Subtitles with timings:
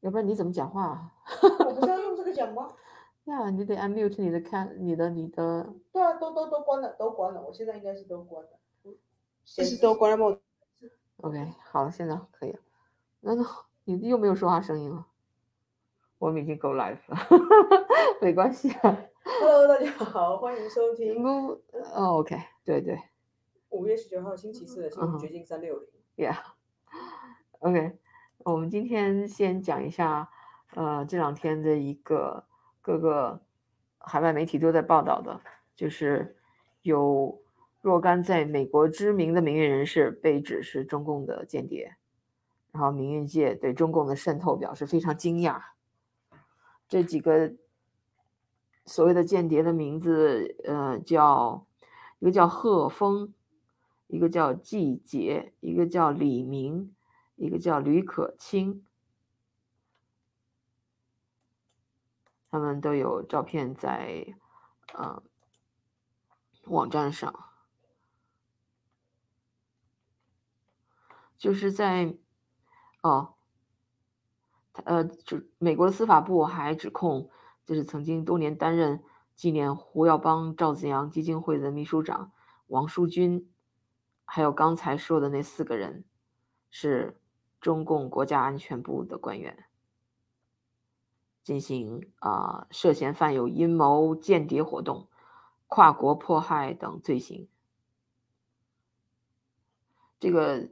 [0.01, 1.15] 要不然你怎么讲话啊？
[1.61, 2.75] 我不是要用这个讲吗？
[3.25, 7.41] 呀，你得 unmute 你的看你的你的，对啊，都都都关了，都关了。
[7.43, 8.51] 我现在应该是都关了，
[9.45, 10.39] 显示都关了吗
[11.19, 12.59] ？OK，好了，现在可以了。
[13.21, 13.45] 那那
[13.85, 15.07] 你又没有说话声音了，
[16.19, 17.17] 我们已经 go live 了，
[18.23, 18.99] 没关系啊。
[19.25, 22.99] Hello，大家好，欢迎收听，哦，OK，对对
[23.71, 25.89] 五月十九号星期四的《新嗯哼闻绝境三六零》。
[27.61, 27.99] OK，
[28.45, 30.31] 我们今天先讲一下，
[30.75, 32.45] 呃，这两天的一个
[32.81, 33.43] 各个
[33.99, 35.41] 海外媒体都在报道的，
[35.75, 36.37] 就是
[36.83, 37.43] 有
[37.81, 41.97] 若干在美国知名的民运人士被指是中共的间谍，
[42.71, 45.61] 然后民运界对中共的渗透表示非常惊讶。
[46.89, 47.55] 这几个
[48.87, 51.67] 所谓的间谍的名字，呃，叫
[52.21, 53.35] 一个叫贺峰，
[54.07, 56.95] 一个叫季杰，一个叫李明，
[57.39, 58.85] 一个叫吕可清。
[62.51, 64.35] 他们都有照片在
[64.95, 65.23] 呃
[66.65, 67.51] 网站上，
[71.37, 72.17] 就是在
[73.03, 73.35] 哦，
[74.85, 77.31] 呃，就美国司法部还指控，
[77.67, 79.05] 就是曾经多年担任
[79.35, 82.33] 纪念胡耀邦、赵子阳基金会的秘书长
[82.69, 83.53] 王书军，
[84.25, 86.07] 还有刚才说的那四个人，
[86.71, 87.18] 是
[87.61, 89.67] 中共国家安全部的官员，
[91.43, 95.09] 进行啊、涉嫌犯有阴谋、间谍活动、
[95.67, 97.49] 跨国迫害等罪行。
[100.21, 100.69] 这个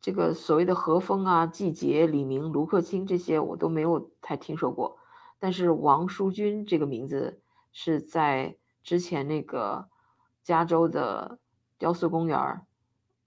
[0.00, 4.98] 这个所谓的何峰啊、季杰、李明、卢克清这些我都没有太听说过，
[5.38, 9.88] 但是王书军这个名字是在之前那个
[10.42, 11.38] 加州的
[11.76, 12.66] 雕塑公园儿，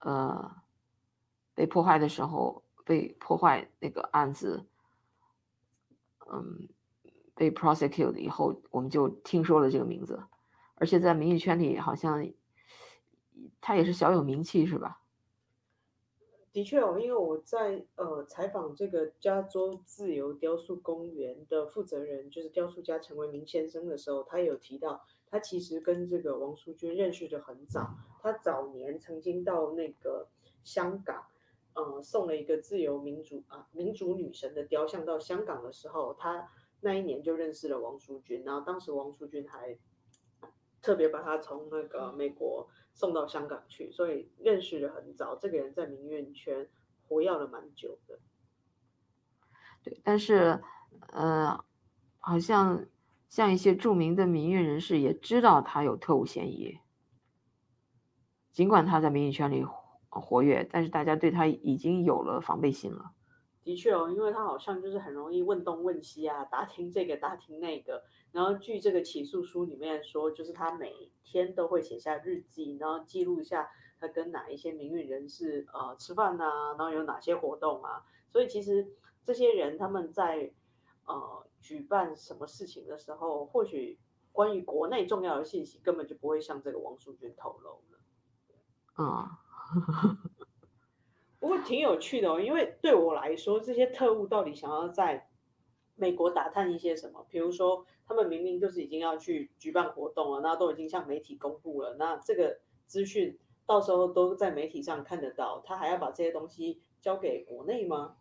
[0.00, 0.56] 呃，
[1.54, 4.64] 被破坏的时候被破坏那个案子，
[6.32, 6.68] 嗯，
[7.34, 10.22] 被 prosecute 以后，我们就听说了这个名字，
[10.76, 12.26] 而且在民意圈里好像
[13.60, 15.00] 他也是小有名气，是吧？
[16.52, 30.28] 的确哦，因为我在呃采访这个加州自由雕塑公园的负责人，就是雕塑家陈为民先生的时候，他有提到，他其实跟这个王淑君认识的很早，他早年曾经到那个
[30.62, 31.24] 香港，
[31.74, 36.48] 呃，送了一个自由民主啊民主女神的雕像到香港的时候，他
[36.80, 39.78] 那一年就认识了王淑君，然后当时王淑君还
[40.80, 45.36] 特别把他从那个美国送到香港去，所以认识的很早。
[45.36, 46.68] 这个人在民运圈
[47.06, 48.18] 活跃了蛮久的。
[49.84, 50.60] 对，但是
[51.12, 51.64] 呃，
[52.18, 52.86] 好像
[53.28, 56.78] 像一些著名的民运人士也知道他有特务嫌疑，
[58.50, 59.64] 尽管他在民运圈里
[60.12, 63.12] 活活跃，但是大家对他已经有了防备心了。
[63.64, 68.02] 的确哦，因为他好像就是很容易问东问西啊，打听这个打听那个。
[68.32, 78.02] 然后据这个起诉书里面说，就是他每天都会写下日记，然后记录一下他跟哪一些名誉人士呃吃饭啊，然后有哪些活动啊。
[78.30, 78.88] 所以其实
[79.22, 80.52] 这些人他们在
[81.06, 83.98] 呃举办什么事情的时候，或许
[84.32, 88.00] 关于国内重要的信息根本就不会向这个王淑娟透露了。
[88.98, 89.28] 嗯，
[91.40, 95.28] 不过挺有趣的哦，因为对我来说，这些特务到底想要在
[95.96, 97.26] 美国打探一些什么？
[97.28, 108.16] 比如说，他们明明就是已经要去举办活动了，那都已经向媒体公布了，那这个资讯到时候都在媒体上看得到，他还要把这些东西交给国内吗？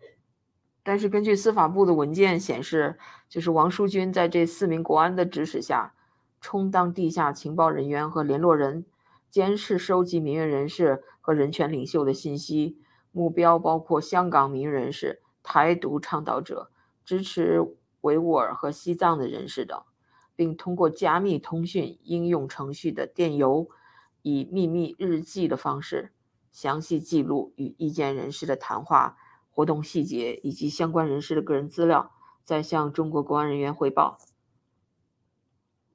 [0.82, 5.94] 但是根据司法部的文件显示，就是王淑君在这四名国安的指使下，
[6.40, 8.86] 充当地下情报人员和联络人，
[9.30, 12.78] 监视收集民运人士和人权领袖的信息，
[13.12, 16.70] 目标包括香港民运人士、台独倡导者、
[17.04, 17.60] 支持
[18.00, 19.80] 维吾尔和西藏的人士等，
[20.34, 23.68] 并通过加密通讯应用程序的电邮，
[24.22, 26.12] 以秘密日记的方式，
[26.50, 29.16] 详细记录与意见人士的谈话。
[29.52, 32.12] 活动细节以及相关人士的个人资料，
[32.44, 34.16] 再向中国公安人员汇报。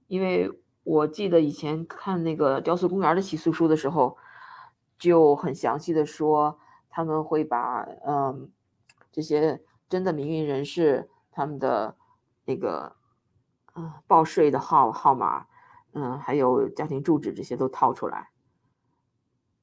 [0.08, 0.52] 因为
[0.86, 4.18] 我记得以前看那个雕塑公园的起诉书的时候，
[4.98, 6.58] 就很详细的说，
[6.90, 8.50] 他们会把嗯
[9.12, 11.98] 这些真的民运人士他们的
[12.46, 12.96] 那个
[13.76, 15.48] 嗯报税的号号码，
[15.92, 18.30] 嗯还有家庭住址这些都掏出来，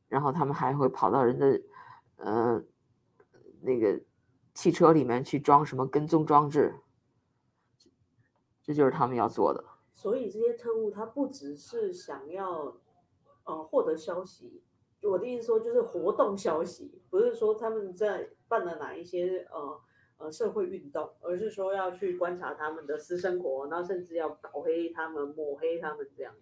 [0.08, 1.62] 然后他们还会跑到人的
[2.16, 2.69] 嗯。
[3.64, 4.02] 那个
[4.54, 6.80] 汽车里面去装什么跟踪装置，
[8.60, 9.64] 这就是他们要做的。
[9.93, 12.77] 所以这些特务他不只是想要
[13.44, 14.62] 呃获得消息，
[15.03, 19.81] 我的意思说就是活动消息，不是说他们在办了哪一些呃
[20.19, 26.35] 呃社会运动，而是说要去观察他们的私生活，然后甚至要搞黑他们、抹黑他们这样。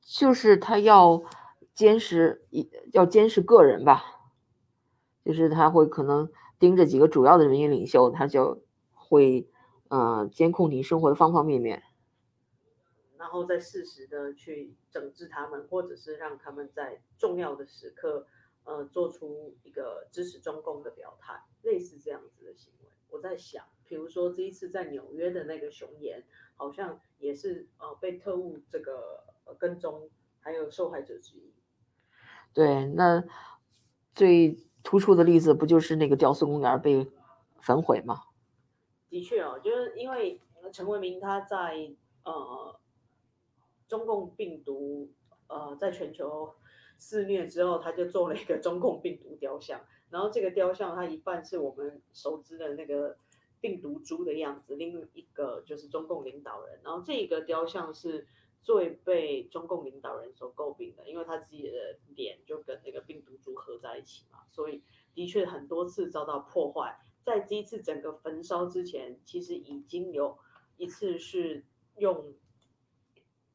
[0.00, 1.22] 就是他要
[1.74, 4.02] 监视一要监视个人吧，
[5.24, 8.62] 就是他会可能盯着几个主要的人员领袖，他就
[8.92, 9.48] 会
[9.92, 11.82] 呃监控你生活的方方面面。
[13.18, 18.26] 然后再适时的去整治他们，或者是让他们在重要的时刻，
[18.64, 22.88] 呃，做出一个支持中共的表态，类似这样子的行为。
[23.10, 26.24] 我在想，比如说这一次在纽约的那个熊岩，
[26.56, 29.22] 好像也是呃被特务这个
[29.58, 30.08] 跟踪，
[30.40, 31.52] 还有受害者之一。
[32.54, 33.22] 对，那
[34.14, 37.06] 最突出的例子不就是那个雕塑公园被
[37.60, 38.22] 焚毁吗？
[39.12, 40.40] 的确哦，就是因为
[40.72, 41.94] 陈为民他在
[42.24, 42.76] 呃。
[43.88, 45.12] 中共病毒，
[45.48, 46.54] 呃，在全球
[46.96, 49.78] 肆虐之后，他就做了一个中共病毒雕像。
[50.08, 53.18] 然后这个雕像，它一半是我们熟知的那个
[53.60, 56.80] 病毒株的样子，另一个就是中共领导人。
[56.82, 58.26] 然后这个雕像是
[58.62, 64.82] 最被中共领导人所诟病的，因为他自己的脸就跟那个病毒株合在一起嘛，所以
[65.12, 66.98] 的确很多次遭到破坏。
[67.22, 70.38] 在这一次整个焚烧之前，其实已经有
[70.76, 71.64] 一次是
[71.96, 72.34] 用。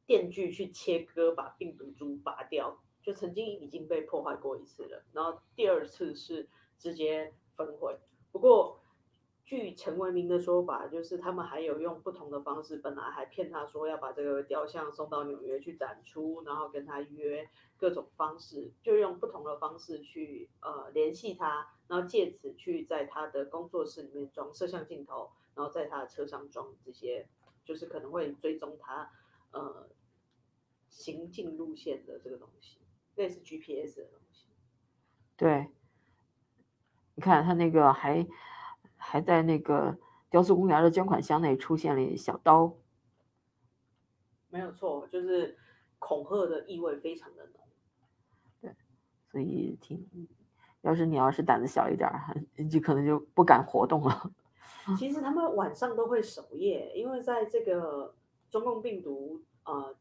[0.06, 5.04] 电锯去切割，把病毒株拔掉，就曾经已经被破坏过一次了。
[5.12, 6.48] 然后第二次是
[6.78, 7.94] 直接焚毁。
[8.32, 8.77] 不过，
[9.48, 17.48] 据陈文明的说法，就是他们还有用不同的方式，本来还骗他说要把这个雕像送到纽约去展出，然后跟他约
[17.78, 27.26] 各种方式，就用不同的方式去呃联系他，然后借此去在他的工作室里面装摄像镜头，然后在他的车上装这些，
[27.64, 29.10] 就是可能会追踪他
[29.52, 29.88] 呃。
[30.90, 32.80] 行进路线的这个东西，
[33.14, 34.48] 类似 GPS 的东西。
[35.36, 35.68] 对，
[37.14, 38.26] 你看他那个还
[39.10, 39.96] 还在那个
[40.28, 42.76] 雕塑公园的捐款箱内出现了小刀。
[44.50, 45.56] 没有错，就是
[45.98, 47.54] 恐吓的意味非常的浓。
[48.60, 48.74] 对，
[49.30, 50.06] 所以挺，
[50.82, 52.10] 要是你要是胆子小一点，
[52.70, 54.30] 就可能就不敢活动了。
[54.98, 58.14] 其 实他们晚上都会守夜，因为在这个
[58.50, 59.96] 中共病毒呃。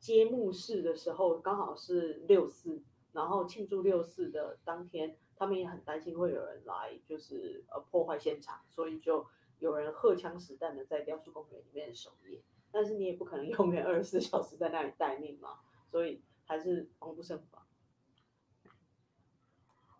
[0.00, 2.82] 揭幕式的时候刚好是六四，
[3.12, 9.26] 然后庆祝六四的当天，他们也很担心会有人来，就是呃破坏现场，所以就
[9.58, 12.42] 有人荷枪实弹的在雕塑公园里面守夜。
[12.70, 15.60] 但是你也不可能 永远二十四小时在那里待命嘛，
[15.90, 17.62] 所以还是防不胜防。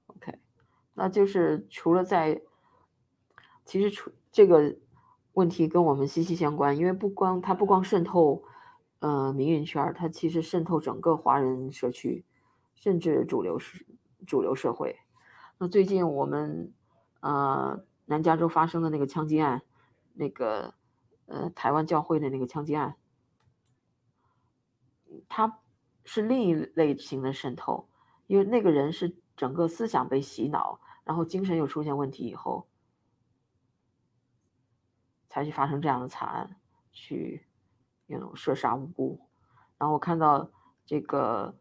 [0.06, 0.38] OK，
[0.94, 2.42] 那就是除了在，
[3.64, 4.76] 其实除这个
[5.34, 8.44] 问题跟我们息息相关，因为不光它不光渗透。
[9.00, 12.24] 呃，民营圈它其实渗透整个华人社区，
[12.74, 13.84] 甚至主流社
[14.26, 14.96] 主流社会。
[15.58, 16.72] 那最近我们
[17.20, 19.62] 呃南加州发生的那个枪击案，
[20.12, 20.74] 那个
[21.26, 22.96] 呃台湾教会的那个枪击案，
[25.28, 25.60] 他
[26.04, 27.88] 是另一类型的渗透，
[28.26, 32.68] 因为那个人是整个思想被洗脑，然后精神又出现问题以后，
[35.28, 36.56] 才去发生这样的惨案，
[36.92, 37.46] 去。
[38.06, 39.18] 那种射杀无辜，
[39.78, 40.50] 然后我看到
[40.84, 41.56] 这个，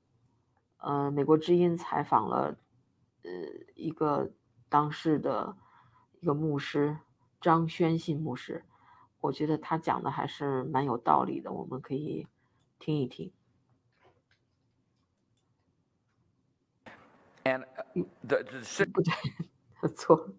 [0.76, 2.58] 呃，美国之音采访了，
[3.84, 4.32] 一个
[4.70, 5.58] 当事的
[6.22, 6.98] 一个牧师
[7.42, 8.64] 张宣信牧师，
[9.20, 12.26] 我觉得他讲的还是蛮有道理的，我们可以
[12.80, 13.32] 听一听。
[17.44, 17.66] And
[18.26, 18.38] the
[18.94, 20.30] 不对，错，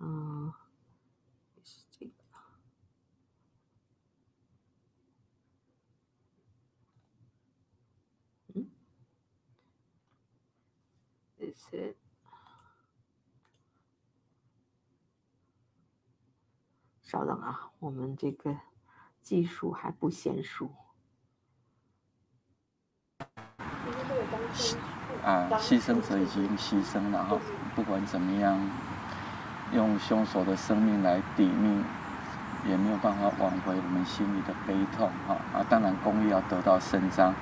[0.00, 0.52] 嗯。
[11.54, 11.96] 是，
[17.06, 18.56] 稍等啊，我们这个
[19.22, 20.68] 技术还不娴熟。
[25.24, 27.38] 啊，牺牲者已经牺牲了哈，
[27.76, 28.58] 不管怎么样，
[29.72, 31.84] 用凶手的生命来抵命，
[32.66, 35.36] 也没有办法挽回我们心里的悲痛哈。
[35.54, 37.32] 啊，当然公益要得到伸张，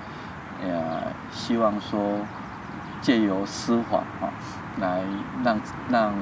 [0.61, 2.21] 呃，希望说。
[3.05, 4.33] 借由司法啊，
[4.81, 5.03] 来
[5.45, 6.15] 让让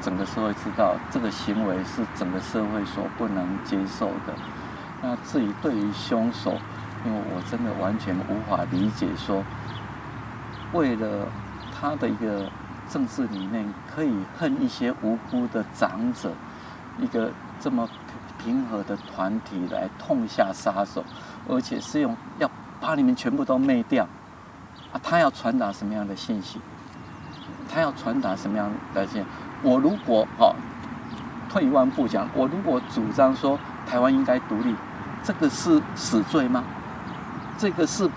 [0.00, 4.34] 整个社会知道这个行为是整个社会所不能接受的。
[5.00, 6.58] 那至于对于凶手，
[7.06, 9.44] 因为我真的完全无法理解，说
[10.72, 11.28] 为了
[11.72, 12.50] 他的一个
[12.88, 16.32] 政治理念，可以恨一些无辜的长者，
[16.98, 17.88] 一个这么
[18.42, 21.04] 平和的团体来痛下杀手，
[21.48, 22.50] 而且是用要
[22.80, 24.08] 把你们全部都灭掉。
[25.02, 26.60] 他要传达什么样的信息？
[27.72, 29.24] 他要传达什么样的信？
[29.62, 30.54] 我如果哦，
[31.50, 34.74] 退一万步讲，我如果主张说台湾应该独立，
[35.22, 36.62] 这个是死罪吗？
[37.56, 38.08] 这个是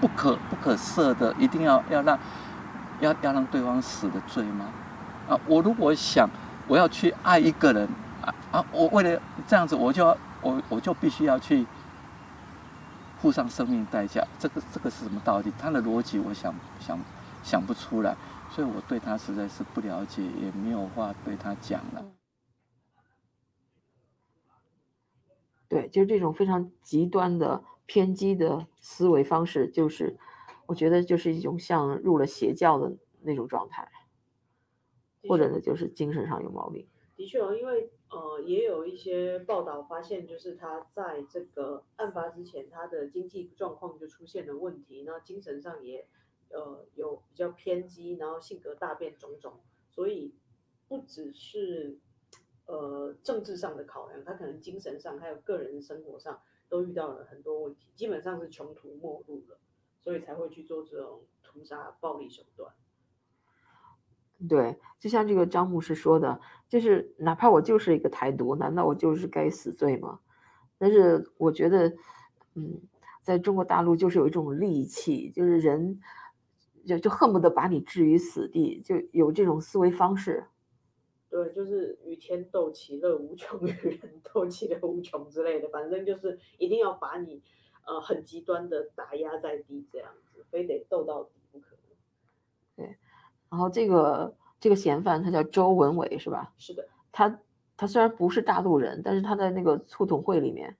[0.00, 2.18] 不可不可赦的，一定要要让
[3.00, 4.66] 要要让对方死的罪吗？
[5.28, 6.28] 啊，我如果想
[6.66, 7.88] 我要去爱一个人
[8.24, 11.66] 啊啊，我为了这样子，我就要我我就必须要去
[13.18, 15.52] 付上生命代价，这个这个是什么道理？
[15.58, 16.98] 他的逻辑我想想
[17.42, 18.16] 想不出来，
[18.50, 22.12] 所以我对他实在是不了解，也没有话对他讲了。
[25.68, 30.16] 对，就是这种非常极端的偏激的思维方式，就是
[30.66, 33.88] 我觉得就是一种像入了邪教的那种状态。
[35.28, 36.86] 或者呢，就是精神上有毛病。
[37.16, 46.06] 的确哦，因为呃，也有一些报道发现，就是他在这个案发之前，他的经济状况就出现了问题，那精神上也
[46.50, 49.60] 呃有比较偏激，然后性格大变种种，
[49.90, 50.34] 所以
[50.86, 51.98] 不只是
[52.66, 59.58] 呃政治上的考量，他可能精神上还有个人生活上都遇到了很多问题，基本上是穷途末路了，
[60.00, 62.72] 所以才会去做这种屠杀暴力手段。
[64.48, 66.38] 对，就像这个张牧师说的，
[66.68, 70.20] 就是哪怕我就是一个台独，难道我就是该死罪吗？
[70.76, 71.88] 但是我觉得，
[72.54, 72.82] 嗯，
[73.22, 75.98] 在中国大陆就是有一种戾气，就是人
[76.84, 80.44] 就就恨不得把你置于死地，就有这种思维方式。
[81.30, 85.68] 对，就是与天斗，其乐无穷；与人斗，其乐无穷之类的。
[85.70, 87.42] 反正就是一定要把你
[87.86, 91.74] 呃很极端的打压在地，这样子，非得斗到底不可。
[92.76, 92.96] 对。
[93.48, 96.52] 然后这个这个嫌犯他叫周文伟是吧？
[96.58, 97.40] 是的，他
[97.76, 100.76] 他虽然不是大陆人，但是他在那个促统会里面，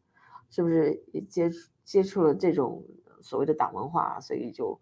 [0.50, 2.84] 是不是也接触接触了这种
[3.20, 4.78] 所谓的党文化，所以就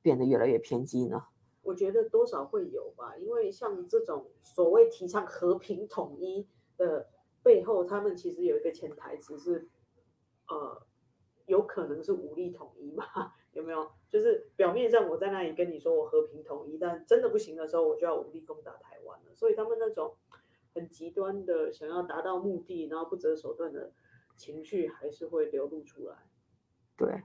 [0.00, 1.22] 变得越来越偏激呢？
[1.62, 7.06] 我觉得多少会有吧，因为像这种所谓提倡和平统一的
[7.42, 9.68] 背后，他们其实有一个潜台词是，
[10.48, 10.82] 呃，
[11.46, 13.04] 有可能是武力统一嘛。
[13.52, 13.90] 有没有？
[14.08, 19.34] 就是表面上我在那里跟你说我和平统一，但真的不行的时候，我就要武力攻打台湾了。
[19.34, 20.16] 所以他们那种
[20.74, 23.92] 很极端的想要达到目的，然后不择手段的
[24.36, 26.16] 情绪，还是会流露出来。
[26.96, 27.22] 对。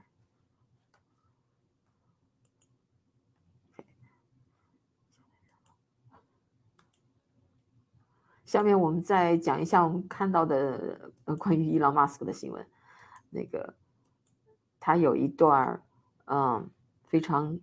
[8.44, 12.66] 下面我们再讲一下我们看到的呃关于伊朗马斯克的新闻。
[13.28, 13.74] 那个
[14.80, 15.82] 他有一段
[16.30, 16.70] 嗯，
[17.06, 17.58] 非常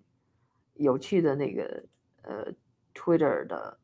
[0.73, 1.85] 有趣的那个
[2.23, 2.51] 呃
[2.95, 3.79] ，Twitter 的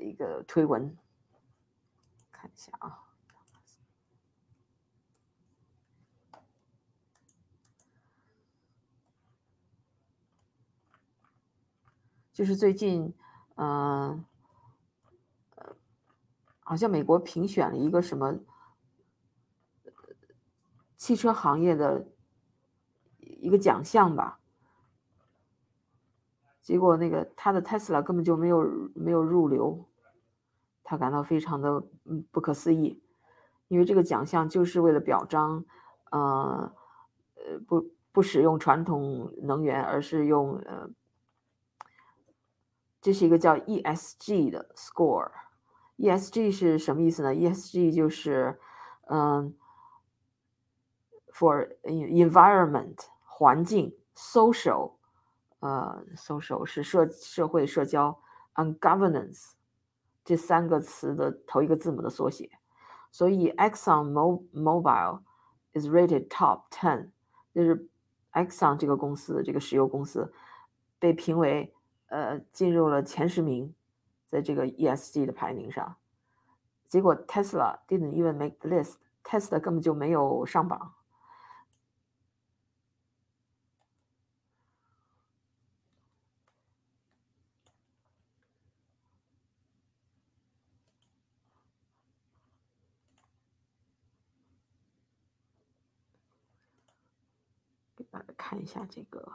[0.00, 0.96] 一个推文，
[2.32, 3.04] 看一下啊，
[12.32, 13.14] 就是最近，
[13.54, 14.24] 嗯，
[15.54, 15.76] 呃，
[16.64, 18.40] 好像美国评选了一个什么
[20.96, 22.08] 汽车行业的。
[23.36, 24.40] 一个奖项吧，
[26.62, 29.86] 结果那个他的 Tesla 根本就没有没有入流，
[30.82, 33.02] 他感到非常的嗯不可思议，
[33.68, 35.64] 因为这个奖项就是为了表彰，
[36.10, 36.72] 呃
[37.36, 40.88] 呃不不使用传统能源，而是用呃，
[43.00, 48.58] 这是一个叫 ESG 的 score，ESG 是什么意思呢？ESG 就是
[49.08, 49.54] 嗯
[51.32, 53.08] ，for environment。
[53.38, 54.94] 环境，social，
[55.60, 58.18] 呃，social 是社社会社交
[58.54, 59.52] ，and governance
[60.24, 62.48] 这三个词的头一个字母的缩写，
[63.12, 64.10] 所以 Exxon
[64.54, 65.20] Mobile
[65.74, 67.10] is rated top ten，
[67.52, 67.90] 就是
[68.32, 70.32] Exxon 这个公司这个石油公司
[70.98, 71.74] 被评为
[72.06, 73.74] 呃进入了前十名，
[74.24, 75.96] 在这个 ESG 的排名上，
[76.88, 80.94] 结果 Tesla didn't even make the list，Tesla 根本就没有上榜。
[98.36, 99.32] 看一下这个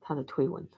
[0.00, 0.68] 他的推文，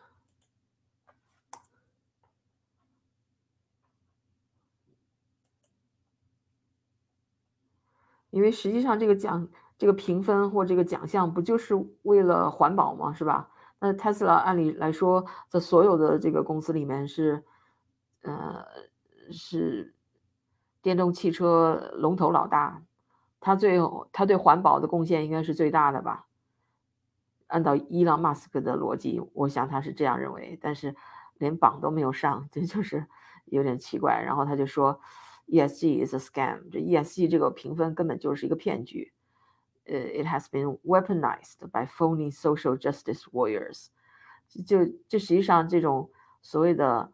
[8.30, 13.12] 因为实际上这个奖、这个评分或这个奖项不就是为了环保吗？
[13.12, 13.50] 是吧？
[13.80, 17.45] 那 Tesla 按理来说，在所有的这个公司里面是，
[18.23, 18.64] 呃，
[19.30, 19.95] 是
[20.83, 22.83] 电动汽车龙头老大。
[23.40, 26.26] 他最后，他对环保的贡献应该是最大的吧？
[27.47, 30.95] 按照伊朗马斯克的逻辑，我想他是这样认为，但是
[31.38, 33.07] 连榜都没有上，这就是
[33.47, 34.21] 有点奇怪。
[34.21, 35.00] 然后他就说
[35.47, 39.12] ，ESG is a scam，这 ESG 这个评分根本就是一个骗局。
[39.87, 43.87] 呃，it has been weaponized by phony social justice warriors。
[44.66, 46.11] 就就实际上这种
[46.42, 47.11] 所谓的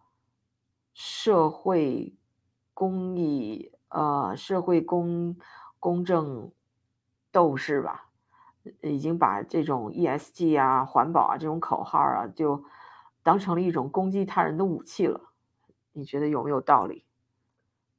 [0.93, 2.17] 社会
[2.73, 5.37] 公益，呃，社会公
[5.85, 6.51] 公正
[7.31, 8.11] 斗士吧。
[8.81, 12.65] 已经把这种 ESG 啊、环保啊这种口号啊，就
[13.23, 15.35] 当成了一种攻击他人的武器了。
[15.93, 17.05] 你觉得有没有道理？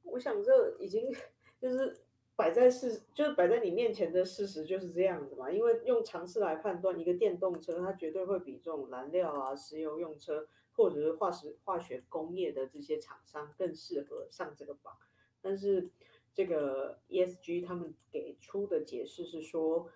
[0.02, 1.14] 我想这已经
[1.60, 2.00] 就是
[2.34, 5.48] 摆在事，就是摆在你面前的事实就是这样子嘛。
[5.48, 14.92] 因为用常识来判断，一个电动车它绝对会比这种燃料啊、石油用车或者是化石化学工业的这些厂商更适合上这个榜。
[15.40, 15.92] 但是
[16.36, 19.88] 这个 ESG 他们给出的解释是说。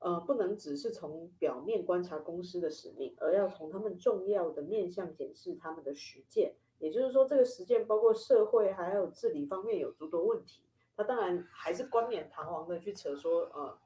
[0.00, 6.54] 呃，不能只是从表面观察公司的使命，而要从他们重要的面向检视他们的实践。
[6.78, 10.62] 也就是说，这个实践包括社会还有治理方面有诸多问题。
[10.96, 13.76] 他当然还是冠冕堂皇的去扯说，呃，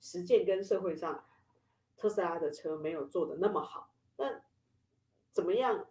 [0.00, 1.24] 实践跟社会上
[1.96, 3.94] 特斯拉的车没有做的那么好。
[4.16, 4.42] 那
[5.30, 5.86] 怎么样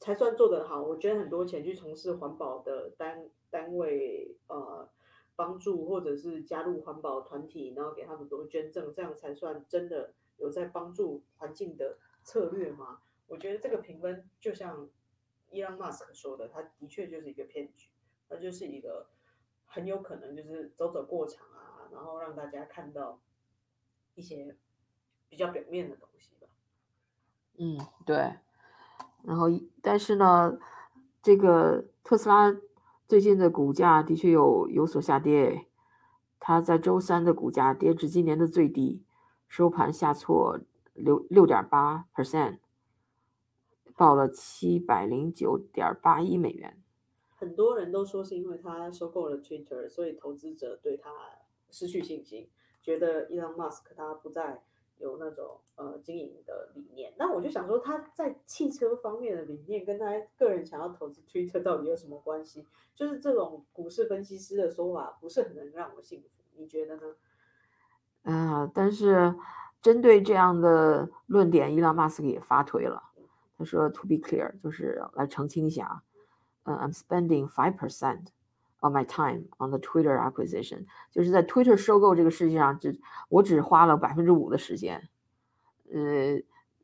[0.00, 0.82] 才算做得好？
[0.82, 4.90] 我捐很多钱去从事环保的单单位，呃。
[5.40, 13.00] 帮助或者是加入环保团体，然后给他们多捐赠，这样才算真的有在帮助环境的策略吗？
[13.26, 14.90] 我觉得这个评分就像
[15.50, 17.88] 伊朗马斯克说的，他的确就是一个骗局，
[18.28, 19.08] 他就是一个
[19.64, 23.18] 很有可能就是走走过场啊，然后让大家看到
[24.14, 24.58] 一些
[25.30, 26.48] 比较表面的东西吧。
[27.56, 28.16] 嗯，对。
[29.22, 29.46] 然后，
[29.80, 30.58] 但是呢，
[31.22, 32.54] 这个特斯拉。
[33.10, 35.66] 最近的股价的确有有所下跌，
[36.38, 39.02] 它在周三的股价跌至今年的最低，
[39.48, 40.60] 收盘下挫
[40.94, 42.58] 六六点八 percent，
[43.96, 46.80] 报了七百零九点八亿美元。
[47.34, 51.10] 很多人都说是因为他收购了 Twitter，所以投资者对他
[51.68, 52.48] 失去信心，
[52.80, 54.62] 觉得 Elon Musk 他不再。
[55.00, 62.66] 有那种呃经营的理念，那我就想说，他在汽车方面的理念跟他个人想要投资 Twitter 到底有什么关系？
[62.94, 67.02] 就是这种股市分析师的说法不是很能让我信服，你觉得呢？
[68.22, 69.34] 啊，但是
[69.80, 73.02] 针对这样的论点，伊朗马斯克也发推了，
[73.56, 76.02] 他说 To be clear，就是来澄清一下，
[76.64, 78.26] 嗯，I'm spending five percent。
[78.82, 85.06] On my time on the Twitter acquisition，就是在 Twitter 收购这个世界上，只我只花了百分之五的时间。
[85.92, 86.36] 呃，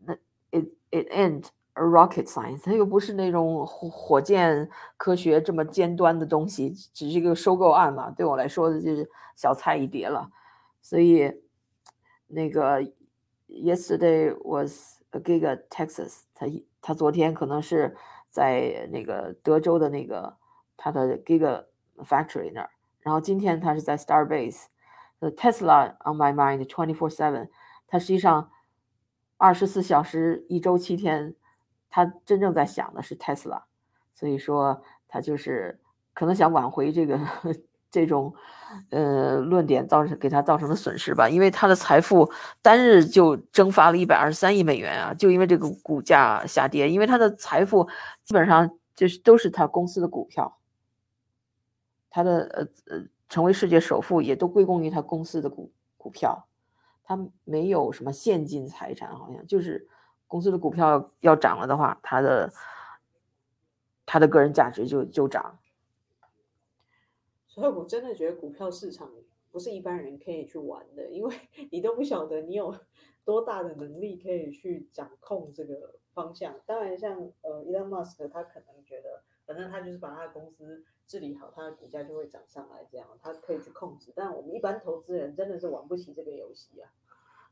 [0.05, 0.15] 那
[0.51, 8.11] it it ain't a rocket science，它又不是那种火火箭科学这么尖端的东西，只是一个收购案嘛。
[8.11, 10.31] 对我来说，就是小菜一碟了。
[10.83, 11.33] 所以
[12.27, 12.83] 那个
[13.49, 16.47] yesterday was a gig at Texas，他
[16.83, 17.97] 他昨天可能是
[18.29, 20.37] 在那个德州的那个
[20.77, 21.65] 他的 gig。
[22.05, 24.65] Factory 那儿，然后今天他是在 Starbase，
[25.21, 27.49] 呃，Tesla on my mind twenty four seven，
[27.87, 28.51] 他实际上
[29.37, 31.35] 二十四小时一周七天，
[31.89, 33.63] 他真正在想的是 Tesla，
[34.15, 35.81] 所以说他就是
[36.15, 37.19] 可能想挽回这个
[37.91, 38.35] 这种
[38.91, 42.31] 呃论点造成给他造成的损失吧，因为他的财富
[42.61, 47.89] 单日就蒸发了一百二十三亿美元啊，就因为这个股价下跌，因为他的财富
[48.25, 50.59] 基本上就是都是他公司的股票。
[52.11, 56.47] 他的呃呃，成为世界首富也都归功于他公司的股股票，
[57.05, 59.89] 他没有什么现金财产，好像就是
[60.27, 62.53] 公司的股票要涨了的话，他的
[64.05, 65.59] 他的个人价值就就涨。
[67.47, 69.11] 所以我真的觉得股票市场
[69.51, 71.35] 不是一般人可以去玩的，因为
[71.73, 72.75] 你都不晓得你有
[73.25, 76.55] 多大的能力可以去掌控这个方向。
[76.67, 80.85] 当然，像呃，Elon Musk 他可能觉得，反正他就是把他的公司。
[81.09, 84.13] 治理好，他的股价就会涨上来，这样他可以去控制。
[84.17, 86.91] 但我们一般投资人真的是玩不起这个游戏啊。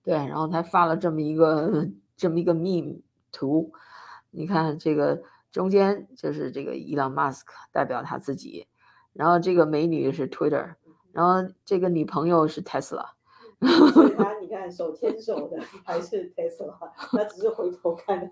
[0.03, 3.73] 对，然后他发了这么一个这么一个 meme 图，
[4.33, 8.67] 你看这个中间就是这个伊朗马斯克代表他自己，
[9.13, 10.75] 然后这个美女是 Twitter，
[11.13, 13.11] 然后这个女朋友是 Tesla。
[14.19, 16.77] 他 你看手牵手的还是 Tesla，
[17.17, 18.29] 他只是回头看。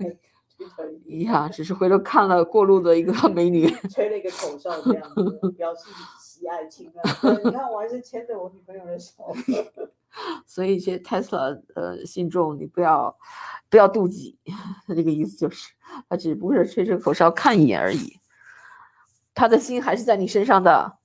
[1.05, 7.03] 一样，只是回头看了过路的一个美女， 吹了一个口哨，这样子表示喜爱情啊。
[7.45, 9.35] 你看，我还是牵着我女朋友的手。
[10.47, 13.17] 所以，一些 Tesla 呃信众，你不要
[13.71, 14.39] 不要妒忌，
[14.87, 15.73] 他这个意思就是，
[16.09, 18.21] 他只不过是吹吹口哨看一眼而已，
[19.33, 20.99] 他的心还是在你身上的。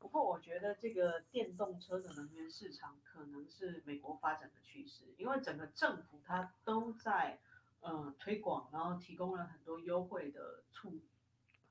[0.00, 7.38] 不过，我觉得这个电动车的能源市场可可能是美国发展的趋势，因为整个政府它都在
[7.80, 11.00] 呃推广，然后提供了很多优惠的促，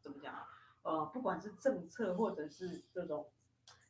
[0.01, 0.47] 怎么讲啊？
[0.81, 3.27] 呃，不管是政策或者是这种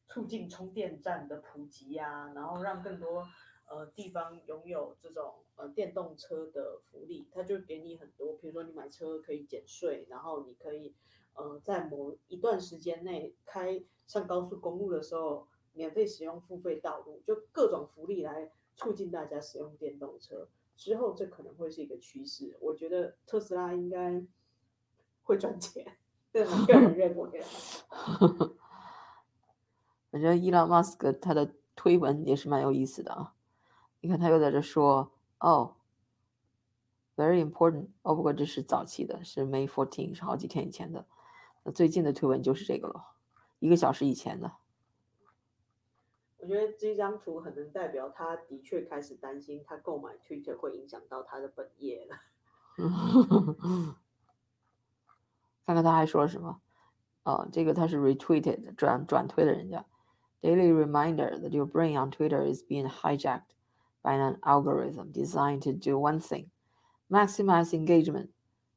[0.08, 3.28] 促进充电站的普及呀、然后让更多
[3.68, 10.96] 呃地方拥有这种呃电动车的福利，它就给你很多，比如说你买车可以减税，然后你可以
[11.36, 20.50] 呃在某一段时间内开上高速公路的时候免费使用付费道路，就各种福利来促进大家使用电动车。
[20.80, 24.24] 之后这可能会是一个趋势，我觉得特斯拉应该
[25.24, 25.98] 会赚钱，
[26.32, 27.46] 这是个人认为啊。
[30.10, 33.34] 反正伊朗马斯克他的推文也是蛮有意思的啊。
[34.00, 35.76] 你看他又在这说，哦
[37.18, 41.06] ，very important，哦，不过这是早期的，是 May fourteen，是好几天以前的。
[41.64, 43.06] 那最近的推文就是这个了，
[43.60, 44.54] 一个小时以前的。
[46.50, 52.16] 我觉得这张图很能代表他的确开始担心，他购买 Twitter 会影响到他的本业了。
[55.64, 56.60] 看看他还说了什么？
[57.22, 59.86] 哦，这个他是 retweeted 转转推了人家。
[60.42, 63.54] Daily reminder that your brain on Twitter is being hijacked
[64.02, 66.48] by an algorithm designed to do one thing
[67.12, 68.30] maximize engagement.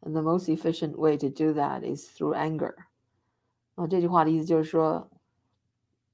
[0.02, 2.74] And the most efficient way to do that is through anger.
[3.76, 5.08] 哦，这句话的意思就是说，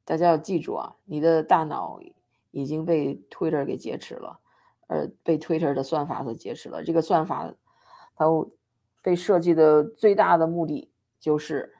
[0.08, 2.00] 大家要记住啊，你的大脑
[2.50, 4.40] 已经被 Twitter 给劫持了，
[4.86, 6.82] 而被 Twitter 的算法所劫持了。
[6.82, 7.54] 这个算法
[8.16, 8.24] 它
[9.02, 10.90] 被设计的最大的目的
[11.20, 11.74] 就是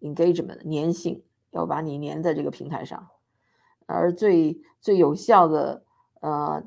[0.00, 3.08] engagement 粘性，要把你粘在这个平台上，
[3.86, 5.84] 而最最有效的
[6.22, 6.60] 呃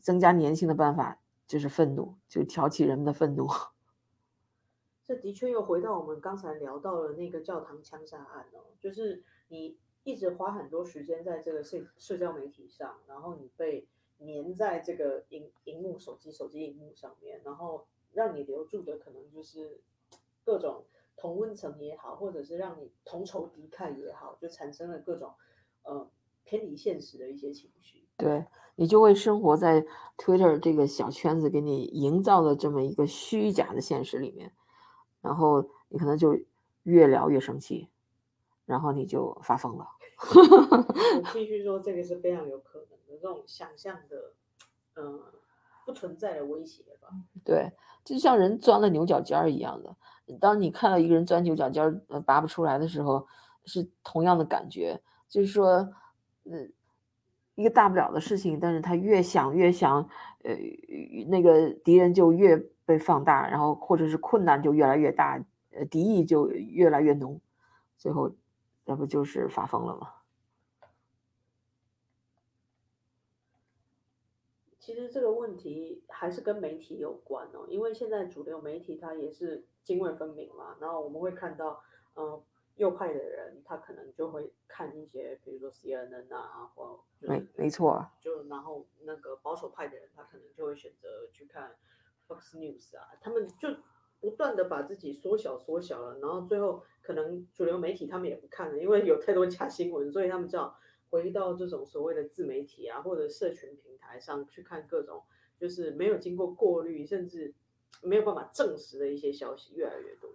[0.00, 3.48] 增加粘性的办法就是愤怒，就挑起人们的愤怒。
[5.02, 13.88] 这的确又回到我们刚才聊到了那个教堂枪杀案哦，就是你一直花很多时间在这个社社交媒体上，然后你被
[14.18, 19.80] 粘在这个荧荧幕、手机、手机荧幕上面，然后让你留住的可能就是
[20.44, 20.84] 各种
[21.16, 25.32] 同温层也好，或者是让你同仇敌忾也好，就产生了各种
[25.82, 26.08] 呃
[26.44, 28.06] 偏离现实的一些情绪。
[28.16, 29.84] 对你就会生活在
[30.18, 34.52] Twitter 这个小圈子给你营造的这么一个虚假的现实里面，
[35.20, 36.38] 然后你可能就
[36.82, 37.88] 越聊越生气，
[38.66, 39.86] 然后你就发疯了。
[40.34, 44.32] 我 必须说，这个是非常有可能的，这种想象的，
[44.96, 45.20] 嗯、
[45.84, 47.08] 不存在的威胁吧。
[47.44, 47.70] 对，
[48.04, 49.96] 就像人钻了牛角尖儿一样的。
[50.40, 53.26] 当你看到一个人钻牛角尖儿呃拔不出来的时候，
[53.66, 55.86] 是同样的感觉，就是说，
[56.44, 56.72] 嗯，
[57.56, 60.08] 一个大不了的事情，但是他越想越想，
[60.44, 60.54] 呃，
[61.28, 65.38] 那个敌人就越被放大，然后或者是困难就越来越大，
[65.72, 67.38] 呃，敌意就越来越浓，
[67.98, 68.30] 最后，
[68.84, 70.14] 那不就是发疯了吗？
[74.78, 81.82] 其实这个问题还是跟媒体有关哦，因为现在主流媒体它也是泾渭分明嘛，然后我们会看到，
[82.16, 82.42] 嗯、
[82.76, 91.74] 右派的人他可能就会看一些，比如说 CNN 啊，或就是没没错，就然后那个保守派的人他可能就会选择去看
[92.28, 93.70] Fox News 啊，他们就
[94.20, 100.74] 不断的把自己缩小缩小了，然后最后可能主流媒体他们也不看了，因为有太多假新闻，所以他们只好
[101.10, 105.22] 回到这种所谓的自媒体啊或者社群平台上去看各种
[105.58, 107.54] 就是没有经过过滤，甚至
[108.02, 110.30] 没有办法证实的一些消息越来越多。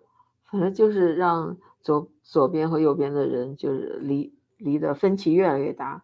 [0.46, 6.04] 反正就是让左左边和右边的人就是离离的分歧越来越大，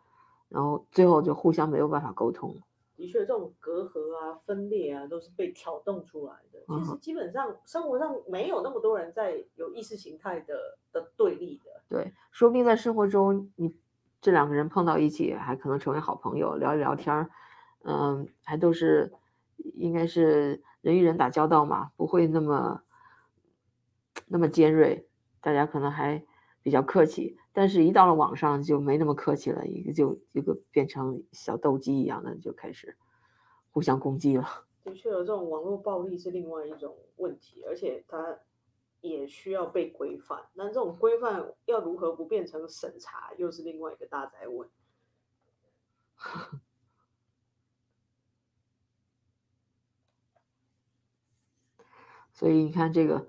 [0.49, 2.55] 然后最后就互相没有办法沟通。
[2.95, 6.59] 的确，这种隔阂啊、分裂啊，都是被挑动出来的。
[6.67, 11.81] 其实嗯基本上生活上没有那么多人在有意识形态的的对立的。
[11.89, 13.75] 对，说不定在生活中，你
[14.21, 17.29] 这两个人碰到一起，还可能成为好朋友，聊一聊天儿，
[17.83, 19.11] 嗯，还都是
[19.57, 22.81] 应该是人与人打交道嘛，不会那么
[24.27, 25.07] 那么尖锐，
[25.41, 26.23] 大家可能还
[26.65, 27.37] 比较客气。
[27.53, 32.97] 但是，一到了网上就没那么客气了，一个就一个变成小斗鸡一样的，就开始
[33.69, 34.65] 互相攻击了。
[34.83, 38.39] 的确，有这种网络暴力是另外一种问题，而且它
[39.01, 40.47] 也需要被规范。
[40.53, 44.67] 那这种规范要如何不变成审查，又是另外一个大灾问。
[52.33, 53.27] 所以你看，这个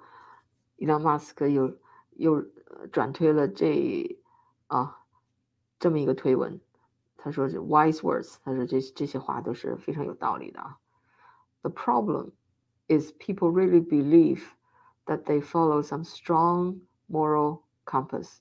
[0.76, 1.78] 伊朗马斯克又
[2.16, 2.55] 又呃
[2.91, 4.19] 转推了这
[4.67, 4.99] 啊
[5.79, 6.59] 这么一个推文，
[7.17, 10.77] 他说是 wise words，他说这这些话都是非常有道理的啊。
[11.61, 12.31] The problem
[12.87, 14.41] is people really believe
[15.05, 18.37] that they follow some strong moral compass,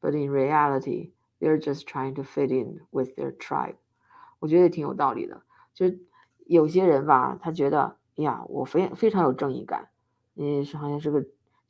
[0.00, 3.76] but in reality, they're just trying to fit in with their tribe.
[4.38, 5.42] 我觉得也挺有道理的。
[5.74, 5.86] 就
[6.46, 9.88] 有些人吧，他觉得，哎呀，我非非常有正义感，
[10.34, 11.24] 嗯，是好像是个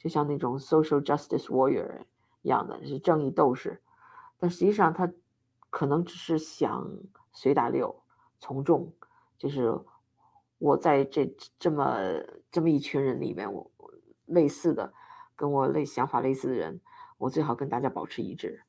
[0.05, 2.03] 就像那种 social justice warrior
[2.43, 3.81] 一样的，是正义斗士。
[4.37, 5.11] 但实际上他
[5.71, 6.87] 可能只是想
[7.33, 8.03] 随大流、
[8.37, 8.93] 从众，
[9.39, 9.75] 就是
[10.59, 13.71] 我在这这么这么一群人里面，我
[14.27, 14.93] 类似的
[15.35, 16.79] 跟我类想法类似的人，
[17.17, 18.61] 我最好跟大家保持一致。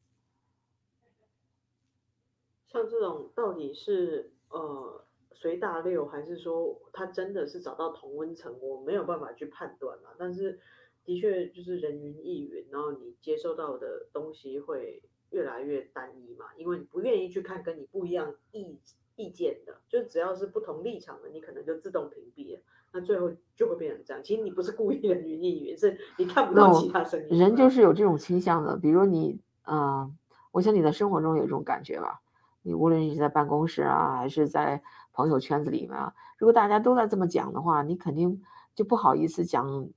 [2.66, 10.16] 像这种到底是呃随大流，还是说他真的是找到同温层，我没有办法去判断了。
[10.18, 10.58] 但是
[11.06, 18.78] 的确就是人云亦云，然后你接收到的东西会越来越单一嘛，因为你不愿意去看跟你不一样意
[19.14, 22.60] 意见的，就只要是不同立场的，你可能就自动屏蔽了。
[22.92, 24.22] 那最后就会变成这样。
[24.22, 27.38] 其实你不是故意人云亦云，是你看不到其他声音。
[27.38, 30.16] 人就是有这种倾向的，比如你，嗯，
[30.52, 32.20] 我想你在生活中有这种感觉吧。
[32.62, 38.42] 你无论是在办公室啊，还是在朋友圈子里面啊，如果大家都在这么讲的话，你肯定
[38.74, 39.88] 就不好意思讲，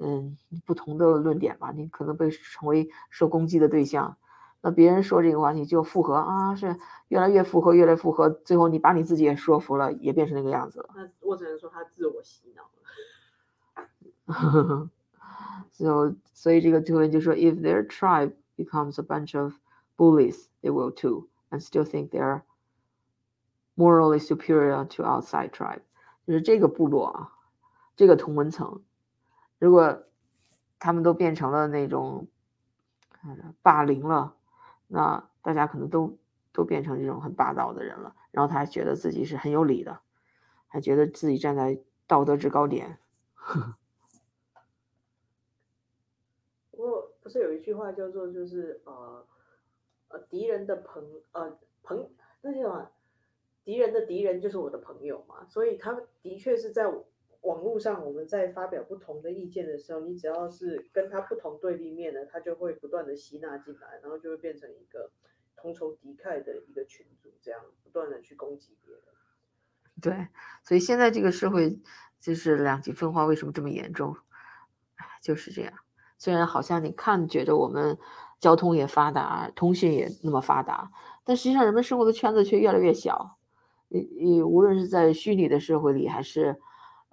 [0.00, 4.16] 嗯，不同的论点吧，你可能被成为受攻击的对象。
[4.60, 6.76] 那别人说这个话，你就附和啊，是
[7.08, 10.90] 越来越附和，越来越附和，最后你把你自己也说服了，也变成那个样子了。
[10.94, 12.62] 那我只能说他自我洗脑
[14.26, 14.90] 了。
[15.72, 19.54] So，所以这个推文就说，If their tribe becomes a bunch of
[19.96, 21.26] bullies, they will too.
[21.52, 22.42] and still think they're
[23.76, 25.82] morally superior to outside tribe，
[26.26, 27.32] 就是这个部落啊，
[27.94, 28.82] 这个同文层，
[29.62, 30.02] 如果
[30.80, 32.26] 他们都变成了那种
[33.62, 34.34] 霸凌了，
[34.88, 36.18] 那大家可能都
[36.52, 40.00] 都变成这种很霸道的人了，然后他还觉得自己是很有理的，
[40.66, 42.98] 还觉得自己站在道德制高点。
[46.72, 49.24] 不过不是有一句话叫做就是呃。
[50.08, 52.10] 呃，敌人的朋呃朋
[52.42, 52.90] 那叫什么？
[53.64, 57.06] 敌人的敌人就是我的朋友嘛，所以他的确是在我
[57.42, 65.10] 网络上，我们在发表不同的意见的时候，你只要是跟他不同对立面的，他就会不断的吸纳进来，然后就会变成一个
[65.56, 69.02] 同仇敌忾的一个群组，这样不断的去攻击别人。
[70.00, 70.28] 对，
[70.64, 71.78] 所以现在这个社会
[72.18, 74.16] 就是两极分化，为什么这么严重？
[75.20, 75.72] 就是这样。
[76.18, 77.98] 虽然好像你看觉得我们。
[78.42, 80.90] 交通也发达，通讯也那么发达，
[81.22, 83.38] 但实际上人们生活的圈子却越来越小。
[83.86, 86.60] 你你无论是在虚拟的社会里，还是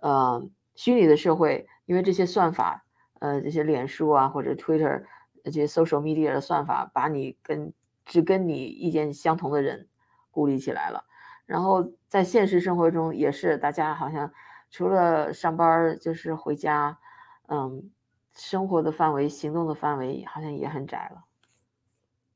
[0.02, 2.86] 呃虚拟的社会，因为这些算法，
[3.20, 5.06] 呃这些脸书啊或者 Twitter
[5.44, 7.74] 这些 social media 的算法，把你跟
[8.06, 9.88] 只跟你意见相同的人
[10.32, 11.06] 孤立起来了。
[11.46, 14.32] 然后在现实生活中也是，大家好像
[14.70, 17.00] 除了上班就是回家，
[17.48, 17.92] 嗯。
[18.36, 21.26] 生活的范围、行动的范围好像也很窄了。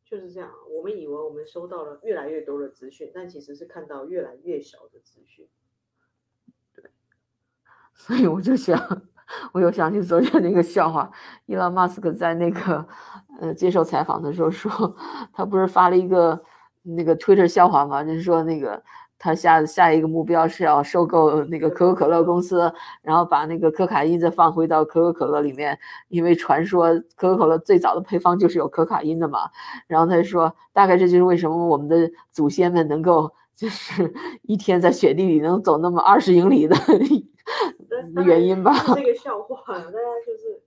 [0.04, 5.47] 就是这样，我们以为我们收到了越来越多的资讯，但其实是看到越来越少的资讯。
[7.94, 8.80] 所以我就想，
[9.52, 11.10] 我又想起昨天那个笑话，
[11.46, 12.86] 伊朗马斯克在那个
[13.40, 14.96] 呃接受采访的时候说，
[15.34, 16.42] 他不是发了一个
[16.82, 18.04] 那个 Twitter 笑话吗？
[18.04, 18.82] 就是说那个。
[19.20, 22.70] 他下下一个目标是要收购那个可口可乐公司，
[23.02, 25.80] 然后把那个可卡因再放回到可口可乐里面，
[26.10, 29.50] 因为传说可口可乐最早的配方就是有可卡因的嘛。
[29.88, 36.76] 然后他就说，大概这就是为什么我们的祖先们能够就是 一天在雪地里能走那么二十英里的
[38.13, 38.73] 的原因吧。
[38.95, 39.91] 这个笑话，大家
[40.26, 40.62] 就是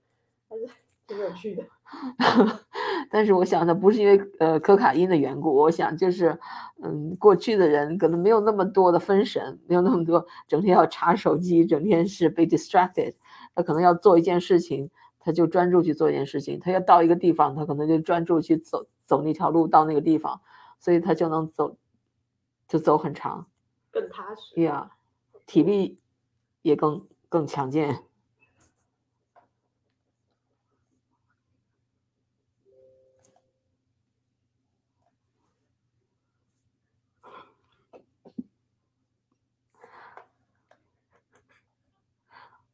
[0.49, 0.67] 还是
[1.07, 1.63] 挺有趣的。
[3.09, 6.37] 但是我想，的不是因为呃可卡因的缘故，我想就是，
[6.83, 13.13] 嗯，过去的人可能没有那么多的分神，没有那么多整天要查手机，整天是被 distracted。
[13.55, 20.41] 他可能要做一件事情，他就专注去做一件事情；他要到一个地方，他可能就专注去走走那条路到那个地方，
[20.79, 21.77] 所以他就能走，
[22.67, 23.47] 就走很长，
[23.89, 24.55] 更踏实。
[24.55, 24.89] Yeah，
[25.45, 25.99] 体力
[26.61, 28.03] 也更更强健。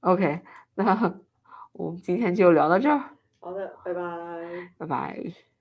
[0.01, 0.41] OK，
[0.75, 1.21] 那
[1.71, 3.15] 我们今天就聊到这儿。
[3.39, 4.73] 好的，拜拜。
[4.77, 5.52] 拜拜。